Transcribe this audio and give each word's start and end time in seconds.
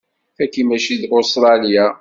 Tagi 0.35 0.63
mačči 0.67 0.95
d 1.01 1.03
Ustṛalya. 1.17 1.85